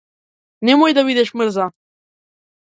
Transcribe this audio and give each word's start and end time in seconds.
Немој 0.69 0.95
да 0.99 1.03
бидеш 1.09 1.33
мрза. 1.43 1.69